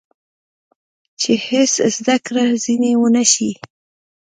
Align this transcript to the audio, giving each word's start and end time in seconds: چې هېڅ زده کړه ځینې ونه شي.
چې 1.21 1.31
هېڅ 1.47 1.73
زده 1.97 2.15
کړه 2.25 2.43
ځینې 2.63 2.91
ونه 3.01 3.23
شي. 3.33 3.51